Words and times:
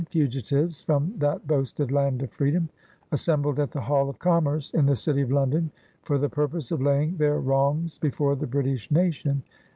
fugitives 0.09 0.81
from 0.81 1.13
that 1.15 1.45
boasted 1.45 1.91
land 1.91 2.23
of 2.23 2.31
freedom, 2.31 2.67
as 3.11 3.21
sembled 3.21 3.59
at 3.59 3.69
the 3.69 3.81
Hall 3.81 4.09
of 4.09 4.17
Commerce, 4.17 4.73
in 4.73 4.87
the 4.87 4.95
city 4.95 5.21
of 5.21 5.31
Lon 5.31 5.51
don, 5.51 5.71
for 6.01 6.17
the 6.17 6.27
purpose 6.27 6.71
of 6.71 6.81
laying 6.81 7.17
their 7.17 7.39
wrongs 7.39 7.99
before 7.99 8.35
the 8.35 8.47
British 8.47 8.89
nation, 8.89 9.29
and. 9.45 9.49